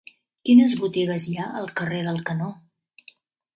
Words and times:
Quines 0.49 0.73
botigues 0.83 1.27
hi 1.33 1.37
ha 1.43 1.51
al 1.61 1.71
carrer 1.81 2.01
del 2.11 2.19
Canó? 2.33 2.51